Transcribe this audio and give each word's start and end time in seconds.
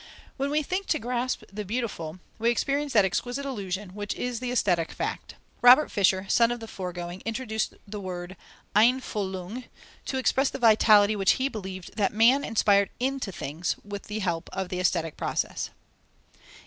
When 0.35 0.49
we 0.49 0.63
think 0.63 0.87
to 0.87 0.97
grasp 0.97 1.43
the 1.53 1.63
beautiful, 1.63 2.17
we 2.39 2.49
experience 2.49 2.91
that 2.93 3.05
exquisite 3.05 3.45
illusion, 3.45 3.89
which 3.89 4.15
is 4.15 4.39
the 4.39 4.51
aesthetic 4.51 4.91
fact. 4.91 5.35
Robert 5.61 5.91
Fischer, 5.91 6.25
son 6.27 6.49
of 6.49 6.59
the 6.59 6.67
foregoing, 6.67 7.21
introduced 7.23 7.75
the 7.87 7.99
word 8.01 8.35
Einfühlung, 8.75 9.65
to 10.07 10.17
express 10.17 10.49
the 10.49 10.57
vitality 10.57 11.15
which 11.15 11.33
he 11.33 11.49
believed 11.49 11.97
that 11.97 12.13
man 12.13 12.43
inspired 12.43 12.89
into 12.99 13.31
things 13.31 13.75
with 13.83 14.05
the 14.05 14.17
help 14.17 14.49
of 14.53 14.69
the 14.69 14.79
aesthetic 14.79 15.17
process. 15.17 15.69